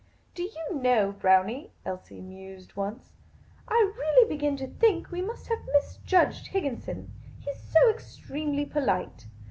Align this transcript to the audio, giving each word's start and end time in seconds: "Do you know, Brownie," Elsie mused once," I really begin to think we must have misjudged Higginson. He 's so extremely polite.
"Do 0.33 0.41
you 0.41 0.75
know, 0.81 1.11
Brownie," 1.11 1.73
Elsie 1.85 2.21
mused 2.21 2.75
once," 2.75 3.11
I 3.67 3.93
really 3.95 4.27
begin 4.27 4.57
to 4.57 4.65
think 4.65 5.11
we 5.11 5.21
must 5.21 5.45
have 5.49 5.59
misjudged 5.75 6.47
Higginson. 6.47 7.11
He 7.39 7.51
's 7.53 7.71
so 7.71 7.87
extremely 7.87 8.65
polite. 8.65 9.27